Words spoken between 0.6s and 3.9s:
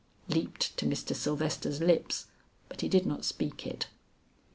to Mr. Sylvester's lips, but he did not speak it.